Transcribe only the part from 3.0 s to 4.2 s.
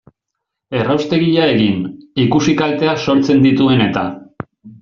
sortzen dituen eta...